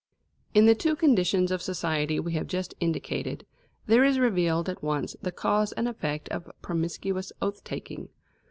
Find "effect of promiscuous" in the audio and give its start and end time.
5.87-7.31